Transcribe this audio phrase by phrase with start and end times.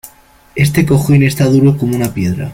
[0.55, 2.49] Este cojín está duro como una piedra.